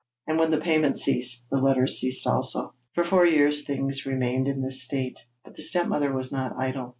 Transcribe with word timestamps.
And 0.25 0.39
when 0.39 0.49
the 0.49 0.57
payments 0.59 1.03
ceased, 1.03 1.45
the 1.51 1.57
letters 1.61 1.99
ceased 1.99 2.25
also. 2.25 2.73
For 2.95 3.03
four 3.03 3.23
years 3.23 3.63
things 3.67 4.03
remained 4.07 4.47
in 4.47 4.63
this 4.63 4.81
state, 4.81 5.19
but 5.43 5.55
the 5.55 5.61
stepmother 5.61 6.11
was 6.11 6.31
not 6.31 6.57
idle. 6.57 6.89